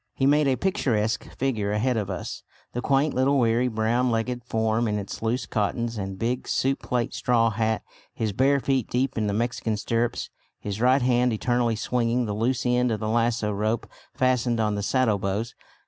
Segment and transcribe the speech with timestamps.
[0.15, 2.41] He made a picturesque figure ahead of us,
[2.73, 7.13] the quaint little wiry brown legged form in its loose cottons and big soup plate
[7.13, 12.25] straw hat, his bare feet deep in the Mexican stirrups, his right hand eternally swinging
[12.25, 15.53] the loose end of the lassoo rope fastened on the saddlebows.